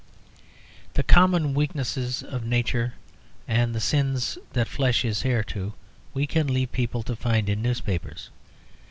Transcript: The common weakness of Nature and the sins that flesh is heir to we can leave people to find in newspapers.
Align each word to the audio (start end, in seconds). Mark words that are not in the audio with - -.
The 0.95 1.03
common 1.03 1.53
weakness 1.53 2.23
of 2.23 2.43
Nature 2.43 2.95
and 3.47 3.75
the 3.75 3.79
sins 3.79 4.39
that 4.53 4.67
flesh 4.67 5.05
is 5.05 5.23
heir 5.23 5.43
to 5.53 5.73
we 6.15 6.25
can 6.25 6.47
leave 6.51 6.71
people 6.71 7.03
to 7.03 7.15
find 7.15 7.47
in 7.47 7.61
newspapers. 7.61 8.31